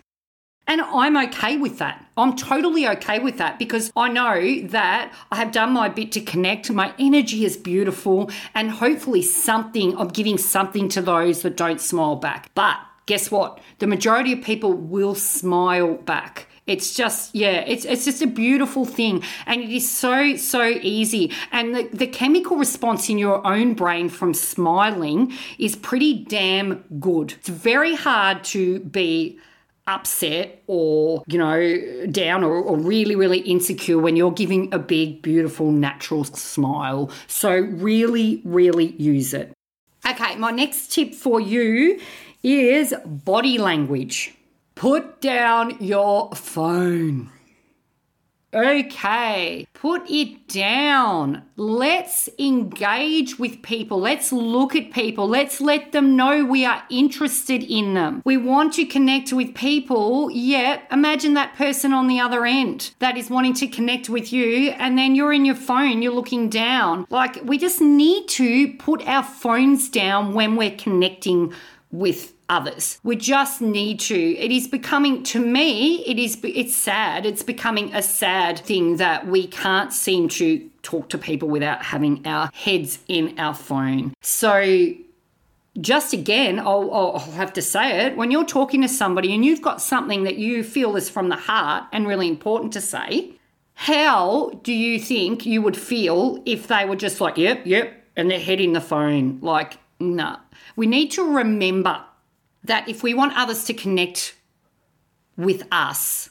and 0.67 0.81
I'm 0.81 1.17
okay 1.29 1.57
with 1.57 1.79
that. 1.79 2.07
I'm 2.17 2.37
totally 2.37 2.89
okay 2.89 3.19
with 3.19 3.39
that 3.39 3.59
because 3.59 3.93
I 3.97 4.09
know 4.09 4.67
that 4.69 5.13
I 5.31 5.37
have 5.37 5.53
done 5.53 5.73
my 5.73 5.89
bit 5.89 6.13
to 6.13 6.21
connect. 6.21 6.71
My 6.71 6.95
energy 6.99 7.45
is 7.45 7.57
beautiful, 7.57 8.31
and 8.55 8.71
hopefully, 8.71 9.23
something, 9.23 9.97
I'm 9.99 10.09
giving 10.09 10.39
something 10.39 10.89
to 10.91 11.03
those 11.03 11.43
that 11.43 11.57
don't 11.57 11.81
smile 11.81 12.17
back. 12.17 12.51
But 12.55 12.79
guess 13.07 13.31
what? 13.31 13.61
The 13.79 13.87
majority 13.87 14.33
of 14.33 14.43
people 14.43 14.73
will 14.73 15.15
smile 15.15 15.95
back. 15.95 16.49
It's 16.67 16.95
just, 16.95 17.35
yeah, 17.35 17.61
it's 17.67 17.85
it's 17.85 18.07
just 18.07 18.23
a 18.23 18.27
beautiful 18.27 18.87
thing. 18.87 19.23
And 19.45 19.61
it 19.61 19.69
is 19.69 19.91
so, 19.91 20.37
so 20.37 20.65
easy. 20.65 21.31
And 21.53 21.75
the, 21.75 21.89
the 21.93 22.07
chemical 22.07 22.57
response 22.57 23.11
in 23.11 23.19
your 23.19 23.47
own 23.47 23.75
brain 23.75 24.09
from 24.09 24.33
smiling 24.33 25.33
is 25.59 25.77
pretty 25.77 26.25
damn 26.25 26.83
good. 26.99 27.33
It's 27.35 27.51
very 27.51 27.95
hard 27.95 28.45
to 28.45 28.81
be 28.81 29.39
upset 29.87 30.63
or 30.67 31.23
you 31.27 31.37
know 31.37 32.07
down 32.11 32.43
or, 32.43 32.55
or, 32.55 32.79
really 32.79 33.15
really 33.15 33.41
insecure 33.41 33.99
when 33.99 34.17
you're 34.17 34.33
giving 34.33 34.73
a 34.73 34.79
big 34.79 35.21
beautiful 35.21 35.71
natural 35.71 36.25
smile 36.25 37.11
so 37.27 37.55
really 37.55 38.41
really 38.47 38.93
use 38.93 39.35
it 39.35 39.53
okay 40.09 40.37
my 40.37 40.51
next 40.51 40.91
tip 40.91 41.13
for 41.13 41.39
you 41.39 42.01
is 42.45 42.95
body 43.05 43.59
language. 43.59 44.35
Put 44.75 45.21
down 45.21 45.77
your 45.81 46.31
phone. 46.35 47.31
Okay, 48.53 49.67
put 49.75 50.09
it 50.09 50.47
down. 50.47 51.43
Let's 51.57 52.29
engage 52.39 53.37
with 53.37 53.63
people. 53.63 53.99
Let's 53.99 54.31
look 54.31 54.77
at 54.77 54.93
people. 54.93 55.27
Let's 55.27 55.61
let 55.61 55.91
them 55.91 56.15
know 56.15 56.45
we 56.45 56.65
are 56.65 56.85
interested 56.89 57.65
in 57.65 57.95
them. 57.95 58.23
We 58.25 58.37
want 58.37 58.75
to 58.75 58.85
connect 58.85 59.33
with 59.33 59.57
people, 59.57 60.31
yet 60.31 60.87
imagine 60.93 61.35
that 61.35 61.57
person 61.57 61.93
on 61.93 62.07
the 62.07 62.21
other 62.21 62.47
end 62.47 62.95
that 63.01 63.17
is 63.17 63.29
wanting 63.29 63.55
to 63.55 63.67
connect 63.67 64.09
with 64.09 64.33
you, 64.33 64.71
and 64.71 64.97
then 64.97 65.17
you're 65.17 65.33
in 65.33 65.45
your 65.45 65.57
phone, 65.57 66.01
you're 66.01 66.13
looking 66.13 66.49
down. 66.49 67.09
Like, 67.11 67.41
we 67.43 67.59
just 67.59 67.81
need 67.81 68.29
to 68.29 68.73
put 68.75 69.05
our 69.09 69.25
phones 69.25 69.89
down 69.89 70.33
when 70.33 70.55
we're 70.55 70.77
connecting 70.77 71.53
with 71.95 72.33
others. 72.49 72.99
We 73.05 73.15
just 73.15 73.63
need 73.63 74.01
to. 74.01 74.19
It 74.37 74.51
is 74.51 74.67
becoming 74.67 75.23
to 75.25 75.39
me 75.39 76.05
it 76.05 76.19
is 76.19 76.39
it's 76.43 76.75
sad. 76.75 77.25
It's 77.25 77.43
becoming 77.43 77.95
a 77.95 78.03
sad 78.03 78.59
thing 78.59 78.97
that 78.97 79.27
we 79.27 79.47
can't 79.47 79.93
seem 79.93 80.29
to 80.31 80.69
talk 80.83 81.09
to 81.11 81.19
people 81.19 81.49
without 81.49 81.85
having 81.85 82.27
our 82.27 82.51
heads 82.53 82.99
in 83.09 83.39
our 83.39 83.55
phone. 83.55 84.13
So 84.21 84.93
just 85.81 86.13
again, 86.13 86.59
I'll, 86.59 86.93
I'll, 86.93 87.19
have 87.19 87.53
to 87.55 87.63
say 87.63 88.07
it 88.07 88.17
when 88.17 88.31
you're 88.31 88.45
talking 88.45 88.83
to 88.83 88.89
somebody 88.89 89.35
and 89.35 89.45
you've 89.45 89.63
got 89.63 89.81
something 89.81 90.23
that 90.25 90.37
you 90.37 90.63
feel 90.63 90.95
is 90.97 91.11
from 91.11 91.29
the 91.29 91.37
heart 91.37 91.85
and 91.93 92.07
really 92.07 92.29
important 92.29 92.73
to 92.75 92.81
say, 92.81 93.33
how 93.75 94.51
do 94.63 94.73
you 94.73 95.01
think 95.01 95.47
you 95.47 95.63
would 95.63 95.77
feel 95.77 96.41
if 96.47 96.69
they 96.69 96.85
were 96.85 96.95
just 96.95 97.21
like, 97.21 97.39
yep, 97.39 97.63
yep, 97.65 97.93
and 98.15 98.31
they're 98.31 98.39
heading 98.39 98.73
the 98.73 98.81
phone? 98.81 99.41
Like, 99.43 99.79
nah. 99.99 100.37
We 100.77 100.87
need 100.87 101.11
to 101.13 101.25
remember 101.25 102.03
that 102.65 102.89
if 102.89 103.03
we 103.03 103.15
want 103.15 103.37
others 103.37 103.65
to 103.65 103.75
connect 103.75 104.37
with 105.37 105.63
us, 105.71 106.31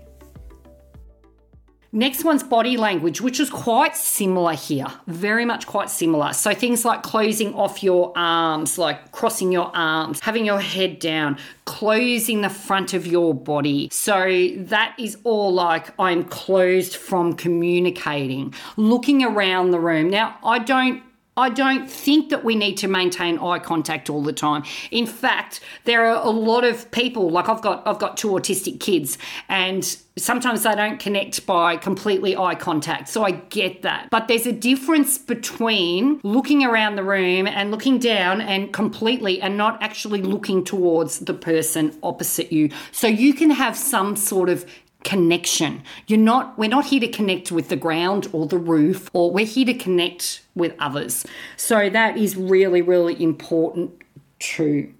Next 1.96 2.24
one's 2.24 2.42
body 2.42 2.76
language, 2.76 3.22
which 3.22 3.40
is 3.40 3.48
quite 3.48 3.96
similar 3.96 4.52
here, 4.52 4.86
very 5.06 5.46
much 5.46 5.66
quite 5.66 5.88
similar. 5.88 6.34
So 6.34 6.52
things 6.52 6.84
like 6.84 7.02
closing 7.02 7.54
off 7.54 7.82
your 7.82 8.12
arms, 8.14 8.76
like 8.76 9.12
crossing 9.12 9.50
your 9.50 9.74
arms, 9.74 10.20
having 10.20 10.44
your 10.44 10.60
head 10.60 10.98
down, 10.98 11.38
closing 11.64 12.42
the 12.42 12.50
front 12.50 12.92
of 12.92 13.06
your 13.06 13.32
body. 13.32 13.88
So 13.90 14.50
that 14.56 14.94
is 14.98 15.16
all 15.24 15.54
like 15.54 15.98
I'm 15.98 16.24
closed 16.24 16.96
from 16.96 17.32
communicating, 17.32 18.52
looking 18.76 19.24
around 19.24 19.70
the 19.70 19.80
room. 19.80 20.10
Now, 20.10 20.36
I 20.44 20.58
don't 20.58 21.02
I 21.38 21.50
don't 21.50 21.90
think 21.90 22.30
that 22.30 22.44
we 22.44 22.56
need 22.56 22.78
to 22.78 22.88
maintain 22.88 23.38
eye 23.38 23.58
contact 23.58 24.08
all 24.08 24.22
the 24.22 24.32
time. 24.32 24.64
In 24.90 25.06
fact, 25.06 25.60
there 25.84 26.06
are 26.06 26.24
a 26.24 26.30
lot 26.30 26.64
of 26.64 26.90
people 26.92 27.30
like 27.30 27.48
I've 27.48 27.60
got 27.60 27.86
I've 27.86 27.98
got 27.98 28.16
two 28.16 28.28
autistic 28.28 28.80
kids 28.80 29.18
and 29.48 29.84
sometimes 30.16 30.62
they 30.62 30.74
don't 30.74 30.98
connect 30.98 31.44
by 31.44 31.76
completely 31.76 32.36
eye 32.36 32.54
contact. 32.54 33.08
So 33.08 33.22
I 33.22 33.32
get 33.32 33.82
that. 33.82 34.08
But 34.10 34.28
there's 34.28 34.46
a 34.46 34.52
difference 34.52 35.18
between 35.18 36.20
looking 36.22 36.64
around 36.64 36.96
the 36.96 37.04
room 37.04 37.46
and 37.46 37.70
looking 37.70 37.98
down 37.98 38.40
and 38.40 38.72
completely 38.72 39.42
and 39.42 39.58
not 39.58 39.82
actually 39.82 40.22
looking 40.22 40.64
towards 40.64 41.18
the 41.18 41.34
person 41.34 41.96
opposite 42.02 42.50
you. 42.50 42.70
So 42.92 43.06
you 43.06 43.34
can 43.34 43.50
have 43.50 43.76
some 43.76 44.16
sort 44.16 44.48
of 44.48 44.64
connection. 45.06 45.82
You're 46.08 46.18
not 46.18 46.58
we're 46.58 46.68
not 46.68 46.86
here 46.86 47.00
to 47.00 47.08
connect 47.08 47.52
with 47.52 47.68
the 47.68 47.76
ground 47.76 48.28
or 48.32 48.46
the 48.46 48.58
roof 48.58 49.08
or 49.14 49.30
we're 49.30 49.46
here 49.46 49.64
to 49.64 49.74
connect 49.74 50.42
with 50.54 50.74
others. 50.78 51.24
So 51.56 51.88
that 51.88 52.18
is 52.18 52.36
really 52.36 52.82
really 52.82 53.22
important 53.22 53.92
too. 54.40 54.92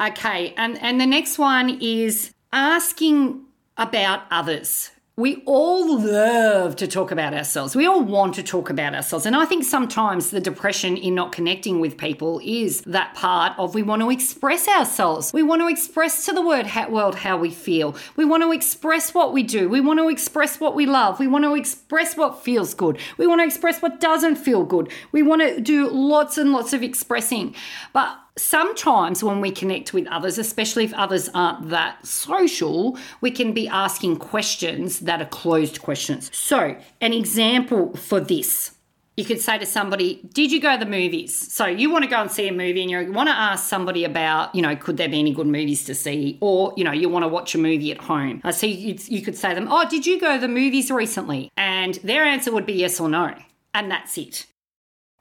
Okay, 0.00 0.54
and 0.56 0.82
and 0.82 1.00
the 1.00 1.06
next 1.06 1.38
one 1.38 1.78
is 1.80 2.32
asking 2.52 3.42
about 3.76 4.22
others. 4.30 4.90
We 5.14 5.42
all 5.44 6.00
love 6.00 6.74
to 6.76 6.86
talk 6.86 7.10
about 7.10 7.34
ourselves. 7.34 7.76
We 7.76 7.86
all 7.86 8.02
want 8.02 8.34
to 8.36 8.42
talk 8.42 8.70
about 8.70 8.94
ourselves. 8.94 9.26
And 9.26 9.36
I 9.36 9.44
think 9.44 9.62
sometimes 9.62 10.30
the 10.30 10.40
depression 10.40 10.96
in 10.96 11.14
not 11.14 11.32
connecting 11.32 11.80
with 11.80 11.98
people 11.98 12.40
is 12.42 12.80
that 12.86 13.14
part 13.14 13.52
of 13.58 13.74
we 13.74 13.82
want 13.82 14.00
to 14.00 14.08
express 14.08 14.66
ourselves. 14.66 15.30
We 15.30 15.42
want 15.42 15.60
to 15.60 15.68
express 15.68 16.24
to 16.24 16.32
the 16.32 16.40
world 16.40 16.66
how 16.66 17.36
we 17.36 17.50
feel. 17.50 17.94
We 18.16 18.24
want 18.24 18.42
to 18.42 18.52
express 18.52 19.12
what 19.12 19.34
we 19.34 19.42
do. 19.42 19.68
We 19.68 19.82
want 19.82 19.98
to 20.00 20.08
express 20.08 20.58
what 20.58 20.74
we 20.74 20.86
love. 20.86 21.20
We 21.20 21.28
want 21.28 21.44
to 21.44 21.56
express 21.56 22.16
what 22.16 22.42
feels 22.42 22.72
good. 22.72 22.96
We 23.18 23.26
want 23.26 23.42
to 23.42 23.46
express 23.46 23.82
what 23.82 24.00
doesn't 24.00 24.36
feel 24.36 24.64
good. 24.64 24.90
We 25.12 25.22
want 25.22 25.42
to 25.42 25.60
do 25.60 25.90
lots 25.90 26.38
and 26.38 26.52
lots 26.52 26.72
of 26.72 26.82
expressing. 26.82 27.54
But 27.92 28.16
sometimes 28.36 29.22
when 29.22 29.40
we 29.40 29.50
connect 29.50 29.92
with 29.92 30.06
others, 30.08 30.38
especially 30.38 30.84
if 30.84 30.94
others 30.94 31.28
aren't 31.34 31.70
that 31.70 32.06
social, 32.06 32.98
we 33.20 33.30
can 33.30 33.52
be 33.52 33.68
asking 33.68 34.16
questions 34.16 35.00
that 35.00 35.20
are 35.20 35.26
closed 35.26 35.82
questions. 35.82 36.30
So, 36.34 36.76
an 37.00 37.12
example 37.12 37.94
for 37.96 38.20
this. 38.20 38.72
You 39.16 39.26
could 39.26 39.42
say 39.42 39.58
to 39.58 39.66
somebody, 39.66 40.22
Did 40.32 40.50
you 40.50 40.60
go 40.60 40.72
to 40.72 40.82
the 40.82 40.90
movies? 40.90 41.52
So 41.52 41.66
you 41.66 41.90
want 41.90 42.04
to 42.04 42.10
go 42.10 42.22
and 42.22 42.30
see 42.30 42.48
a 42.48 42.52
movie 42.52 42.80
and 42.80 42.90
you 42.90 43.12
want 43.12 43.28
to 43.28 43.34
ask 43.34 43.68
somebody 43.68 44.04
about, 44.04 44.54
you 44.54 44.62
know, 44.62 44.74
could 44.74 44.96
there 44.96 45.08
be 45.08 45.18
any 45.18 45.34
good 45.34 45.46
movies 45.46 45.84
to 45.84 45.94
see? 45.94 46.38
Or, 46.40 46.72
you 46.78 46.84
know, 46.84 46.92
you 46.92 47.10
want 47.10 47.24
to 47.24 47.28
watch 47.28 47.54
a 47.54 47.58
movie 47.58 47.92
at 47.92 47.98
home. 47.98 48.40
So 48.50 48.66
you, 48.66 48.96
you 48.98 49.20
could 49.20 49.36
say 49.36 49.50
to 49.50 49.54
them, 49.54 49.68
Oh, 49.70 49.86
did 49.86 50.06
you 50.06 50.18
go 50.18 50.36
to 50.36 50.40
the 50.40 50.48
movies 50.48 50.90
recently? 50.90 51.52
And 51.58 51.96
their 51.96 52.24
answer 52.24 52.50
would 52.52 52.64
be 52.64 52.72
yes 52.72 53.00
or 53.00 53.10
no. 53.10 53.34
And 53.74 53.90
that's 53.90 54.16
it. 54.16 54.46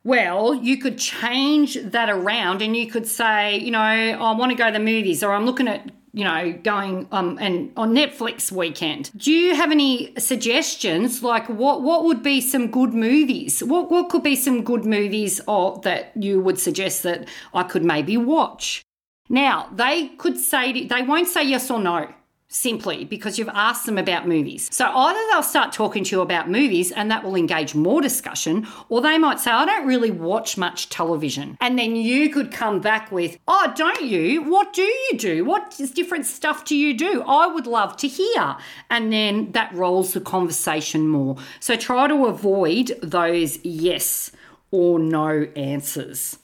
Well, 0.03 0.55
you 0.55 0.77
could 0.77 0.97
change 0.97 1.75
that 1.75 2.09
around 2.09 2.61
and 2.61 2.75
you 2.75 2.87
could 2.87 3.05
say, 3.07 3.59
you 3.59 3.71
know, 3.71 3.79
I 3.79 4.31
want 4.35 4.51
to 4.51 4.57
go 4.57 4.65
to 4.65 4.73
the 4.73 4.79
movies 4.79 5.23
or 5.23 5.31
I'm 5.31 5.45
looking 5.45 5.67
at, 5.67 5.91
you 6.11 6.23
know, 6.23 6.53
going 6.63 7.07
um 7.11 7.37
and 7.39 7.71
on 7.77 7.93
Netflix 7.93 8.51
weekend. 8.51 9.11
Do 9.15 9.31
you 9.31 9.55
have 9.55 9.71
any 9.71 10.13
suggestions 10.17 11.21
like 11.21 11.47
what 11.49 11.83
what 11.83 12.03
would 12.03 12.23
be 12.23 12.41
some 12.41 12.71
good 12.71 12.93
movies? 12.95 13.63
What 13.63 13.91
what 13.91 14.09
could 14.09 14.23
be 14.23 14.35
some 14.35 14.63
good 14.63 14.85
movies 14.85 15.39
or 15.47 15.79
that 15.83 16.11
you 16.15 16.41
would 16.41 16.59
suggest 16.59 17.03
that 17.03 17.27
I 17.53 17.63
could 17.63 17.85
maybe 17.85 18.17
watch? 18.17 18.81
Now, 19.29 19.69
they 19.71 20.09
could 20.17 20.37
say 20.37 20.87
they 20.87 21.03
won't 21.03 21.27
say 21.27 21.43
yes 21.43 21.69
or 21.69 21.79
no 21.79 22.07
simply 22.51 23.05
because 23.05 23.39
you've 23.39 23.49
asked 23.49 23.85
them 23.85 23.97
about 23.97 24.27
movies. 24.27 24.67
So 24.71 24.85
either 24.85 25.19
they'll 25.31 25.41
start 25.41 25.71
talking 25.71 26.03
to 26.03 26.15
you 26.17 26.21
about 26.21 26.49
movies 26.49 26.91
and 26.91 27.09
that 27.09 27.23
will 27.23 27.35
engage 27.35 27.73
more 27.73 28.01
discussion, 28.01 28.67
or 28.89 29.01
they 29.01 29.17
might 29.17 29.39
say, 29.39 29.51
I 29.51 29.65
don't 29.65 29.87
really 29.87 30.11
watch 30.11 30.57
much 30.57 30.89
television. 30.89 31.57
And 31.61 31.79
then 31.79 31.95
you 31.95 32.29
could 32.29 32.51
come 32.51 32.81
back 32.81 33.11
with, 33.11 33.39
Oh, 33.47 33.73
don't 33.75 34.03
you? 34.03 34.43
What 34.43 34.73
do 34.73 34.83
you 34.83 35.17
do? 35.17 35.45
What 35.45 35.79
different 35.95 36.25
stuff 36.25 36.65
do 36.65 36.75
you 36.75 36.95
do? 36.95 37.23
I 37.25 37.47
would 37.47 37.67
love 37.67 37.95
to 37.97 38.07
hear. 38.07 38.57
And 38.89 39.11
then 39.11 39.53
that 39.53 39.73
rolls 39.73 40.13
the 40.13 40.21
conversation 40.21 41.07
more. 41.07 41.37
So 41.59 41.77
try 41.77 42.07
to 42.07 42.25
avoid 42.25 42.99
those 43.01 43.63
yes 43.63 44.31
or 44.71 44.99
no 44.99 45.47
answers. 45.55 46.37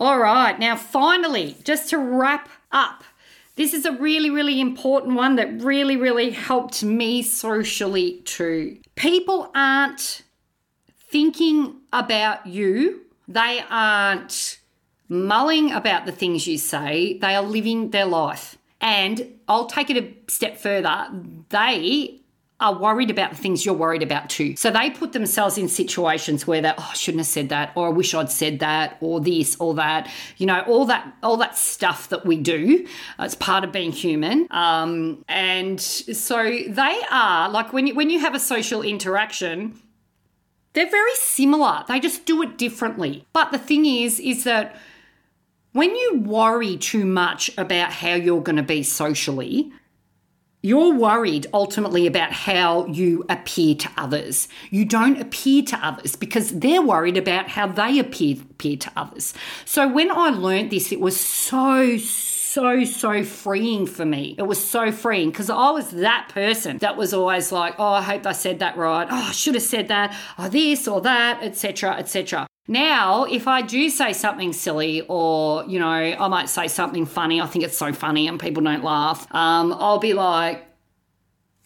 All 0.00 0.18
right, 0.18 0.58
now 0.58 0.76
finally, 0.76 1.56
just 1.62 1.90
to 1.90 1.98
wrap 1.98 2.48
up 2.72 3.04
this 3.56 3.72
is 3.72 3.84
a 3.84 3.92
really, 3.92 4.30
really 4.30 4.60
important 4.60 5.14
one 5.14 5.36
that 5.36 5.62
really, 5.62 5.96
really 5.96 6.30
helped 6.30 6.82
me 6.82 7.22
socially 7.22 8.20
too. 8.24 8.78
People 8.96 9.50
aren't 9.54 10.22
thinking 11.10 11.76
about 11.92 12.46
you, 12.46 13.02
they 13.28 13.62
aren't 13.70 14.58
mulling 15.08 15.72
about 15.72 16.06
the 16.06 16.12
things 16.12 16.46
you 16.46 16.58
say, 16.58 17.18
they 17.18 17.34
are 17.34 17.42
living 17.42 17.90
their 17.90 18.06
life. 18.06 18.58
And 18.80 19.38
I'll 19.48 19.66
take 19.66 19.90
it 19.90 19.96
a 19.96 20.30
step 20.30 20.58
further. 20.58 21.08
They 21.50 22.20
are 22.60 22.78
worried 22.78 23.10
about 23.10 23.30
the 23.30 23.36
things 23.36 23.66
you're 23.66 23.74
worried 23.74 24.02
about 24.02 24.30
too. 24.30 24.54
So 24.56 24.70
they 24.70 24.90
put 24.90 25.12
themselves 25.12 25.58
in 25.58 25.68
situations 25.68 26.46
where 26.46 26.62
they, 26.62 26.70
oh, 26.70 26.88
I 26.90 26.94
shouldn't 26.94 27.20
have 27.20 27.26
said 27.26 27.48
that, 27.48 27.72
or 27.74 27.88
I 27.88 27.90
wish 27.90 28.14
I'd 28.14 28.30
said 28.30 28.60
that, 28.60 28.96
or 29.00 29.20
this, 29.20 29.56
or 29.58 29.74
that. 29.74 30.10
You 30.36 30.46
know, 30.46 30.60
all 30.60 30.86
that, 30.86 31.14
all 31.22 31.36
that 31.38 31.58
stuff 31.58 32.08
that 32.10 32.24
we 32.24 32.36
do. 32.36 32.86
It's 33.18 33.34
part 33.34 33.64
of 33.64 33.72
being 33.72 33.92
human. 33.92 34.46
Um, 34.50 35.24
and 35.28 35.80
so 35.80 36.44
they 36.44 37.00
are 37.10 37.48
like 37.48 37.72
when 37.72 37.88
you 37.88 37.94
when 37.94 38.08
you 38.08 38.20
have 38.20 38.34
a 38.34 38.40
social 38.40 38.82
interaction. 38.82 39.80
They're 40.74 40.90
very 40.90 41.14
similar. 41.14 41.84
They 41.86 42.00
just 42.00 42.26
do 42.26 42.42
it 42.42 42.58
differently. 42.58 43.26
But 43.32 43.52
the 43.52 43.58
thing 43.58 43.86
is, 43.86 44.18
is 44.18 44.42
that 44.42 44.74
when 45.70 45.94
you 45.94 46.20
worry 46.24 46.76
too 46.76 47.04
much 47.04 47.48
about 47.56 47.92
how 47.92 48.14
you're 48.14 48.42
going 48.42 48.56
to 48.56 48.62
be 48.64 48.82
socially, 48.82 49.72
you're 50.64 50.94
worried 50.94 51.46
ultimately 51.52 52.06
about 52.06 52.32
how 52.32 52.86
you 52.86 53.22
appear 53.28 53.74
to 53.74 53.90
others. 53.98 54.48
You 54.70 54.86
don't 54.86 55.20
appear 55.20 55.62
to 55.64 55.76
others 55.76 56.16
because 56.16 56.58
they're 56.58 56.80
worried 56.80 57.18
about 57.18 57.50
how 57.50 57.66
they 57.66 57.98
appear, 57.98 58.36
appear 58.50 58.78
to 58.78 58.92
others. 58.96 59.34
So 59.66 59.86
when 59.86 60.10
I 60.10 60.30
learned 60.30 60.70
this, 60.70 60.90
it 60.90 61.00
was 61.00 61.20
so, 61.20 61.98
so, 61.98 62.82
so 62.84 63.24
freeing 63.24 63.84
for 63.84 64.06
me. 64.06 64.36
It 64.38 64.46
was 64.46 64.64
so 64.64 64.90
freeing 64.90 65.28
because 65.28 65.50
I 65.50 65.70
was 65.70 65.90
that 65.90 66.30
person 66.32 66.78
that 66.78 66.96
was 66.96 67.12
always 67.12 67.52
like, 67.52 67.74
oh, 67.78 67.92
I 67.92 68.00
hope 68.00 68.24
I 68.24 68.32
said 68.32 68.60
that 68.60 68.78
right. 68.78 69.06
Oh, 69.10 69.14
I 69.14 69.32
should 69.32 69.56
have 69.56 69.64
said 69.64 69.88
that. 69.88 70.16
Oh, 70.38 70.48
this 70.48 70.88
or 70.88 71.02
that, 71.02 71.42
etc., 71.42 71.96
etc. 71.96 72.46
Now, 72.66 73.24
if 73.24 73.46
I 73.46 73.60
do 73.60 73.90
say 73.90 74.14
something 74.14 74.52
silly 74.52 75.02
or, 75.06 75.64
you 75.64 75.78
know, 75.78 75.86
I 75.86 76.28
might 76.28 76.48
say 76.48 76.66
something 76.66 77.04
funny, 77.04 77.40
I 77.40 77.46
think 77.46 77.64
it's 77.64 77.76
so 77.76 77.92
funny 77.92 78.26
and 78.26 78.40
people 78.40 78.62
don't 78.62 78.82
laugh, 78.82 79.26
um, 79.34 79.72
I'll 79.74 79.98
be 79.98 80.14
like, 80.14 80.64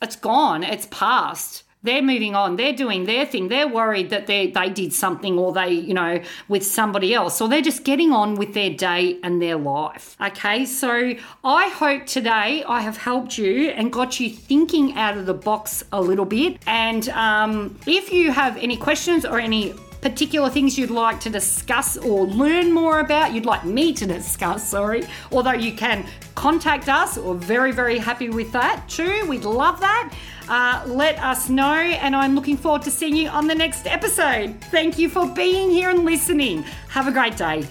it's 0.03 0.17
gone, 0.17 0.65
it's 0.65 0.89
past. 0.91 1.65
They're 1.85 2.03
moving 2.03 2.35
on. 2.35 2.57
They're 2.57 2.73
doing 2.73 3.05
their 3.05 3.25
thing. 3.25 3.47
They're 3.47 3.69
worried 3.69 4.11
that 4.11 4.27
they 4.27 4.49
they 4.49 4.69
did 4.69 4.93
something 4.93 5.39
or 5.39 5.53
they, 5.53 5.71
you 5.71 5.95
know, 5.95 6.21
with 6.49 6.67
somebody 6.67 7.15
else. 7.15 7.41
Or 7.41 7.49
they're 7.49 7.63
just 7.63 7.85
getting 7.85 8.11
on 8.11 8.35
with 8.35 8.53
their 8.53 8.71
day 8.71 9.19
and 9.23 9.41
their 9.41 9.57
life. 9.57 10.17
Okay, 10.21 10.67
so 10.67 11.15
I 11.45 11.69
hope 11.69 12.07
today 12.07 12.65
I 12.65 12.81
have 12.81 12.97
helped 12.97 13.39
you 13.39 13.69
and 13.69 13.93
got 13.93 14.19
you 14.19 14.29
thinking 14.29 14.95
out 14.95 15.17
of 15.17 15.27
the 15.27 15.35
box 15.35 15.85
a 15.93 16.01
little 16.01 16.25
bit. 16.25 16.59
And 16.67 17.09
um, 17.11 17.79
if 17.87 18.13
you 18.13 18.33
have 18.33 18.57
any 18.57 18.77
questions 18.77 19.25
or 19.25 19.39
any 19.39 19.73
particular 20.09 20.49
things 20.49 20.79
you'd 20.79 20.91
like 20.91 21.21
to 21.21 21.31
discuss 21.31 21.97
or 21.99 22.27
learn 22.27 22.73
more 22.73 23.01
about, 23.01 23.33
you'd 23.33 23.45
like 23.45 23.65
me 23.65 23.93
to 23.93 24.07
discuss, 24.07 24.67
sorry, 24.67 25.05
although 25.31 25.53
you 25.53 25.73
can 25.73 26.07
contact 26.35 26.89
us. 26.89 27.19
We're 27.19 27.35
very, 27.35 27.73
very 27.73 27.99
happy 27.99 28.31
with 28.31 28.51
that 28.53 28.89
too. 28.89 29.27
We'd 29.29 29.45
love 29.45 29.81
that. 29.81 30.15
Uh, 30.49 30.83
let 30.87 31.23
us 31.23 31.51
know, 31.51 31.75
and 31.75 32.17
I'm 32.17 32.35
looking 32.35 32.57
forward 32.57 32.83
to 32.83 32.91
seeing 32.91 33.17
you 33.17 33.29
on 33.29 33.47
the 33.47 33.55
next 33.55 33.87
episode. 33.87 34.59
Thank 34.71 34.99
you 34.99 35.11
for 35.11 35.29
being 35.29 35.71
here 35.71 35.91
and 35.91 36.05
listening. 36.07 36.63
Have 36.89 37.07
a 37.07 37.13
great 37.13 37.37
day. 37.37 37.67